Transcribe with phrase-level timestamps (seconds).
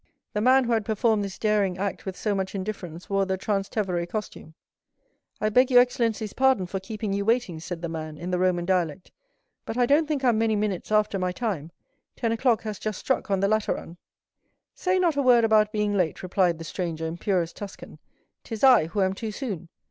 [0.33, 4.09] The man who had performed this daring act with so much indifference wore the Transtevere
[4.09, 4.55] costume.
[5.39, 8.65] "I beg your excellency's pardon for keeping you waiting," said the man, in the Roman
[8.65, 9.11] dialect,
[9.63, 11.71] "but I don't think I'm many minutes after my time,
[12.15, 13.97] ten o'clock has just struck by the clock of Saint John Lateran."
[14.73, 17.99] "Say not a word about being late," replied the stranger in purest Tuscan;
[18.43, 19.69] "'tis I who am too soon.